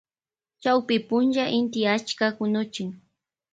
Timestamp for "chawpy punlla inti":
0.61-1.79